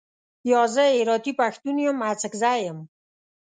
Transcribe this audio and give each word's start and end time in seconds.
یا، 0.51 0.61
زه 0.73 0.83
هراتۍ 0.99 1.31
پښتون 1.41 1.75
یم، 1.85 1.97
اڅګزی 2.09 2.57
یم. 2.65 2.79